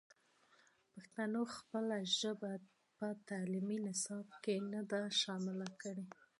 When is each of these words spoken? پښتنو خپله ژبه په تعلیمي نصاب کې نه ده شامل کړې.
پښتنو 0.93 1.41
خپله 1.55 1.97
ژبه 2.19 2.51
په 2.97 3.07
تعلیمي 3.29 3.77
نصاب 3.87 4.27
کې 4.43 4.55
نه 4.71 4.81
ده 4.89 5.01
شامل 5.21 5.59
کړې. 5.81 6.05